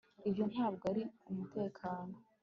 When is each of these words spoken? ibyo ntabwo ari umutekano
ibyo 0.27 0.43
ntabwo 0.51 0.83
ari 0.91 1.03
umutekano 1.31 2.13